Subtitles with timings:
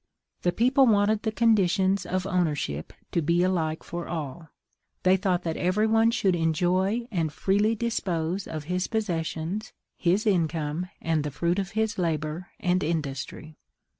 [0.41, 4.49] The people wanted the conditions of OWNERSHIP to be alike for all;
[5.03, 10.87] they thought that every one should ENJOY AND FREELY DISPOSE OF HIS POSSESSIONS HIS INCOME
[11.03, 13.59] AND THE FRUIT OF HIS LABOR AND INDUSTRY.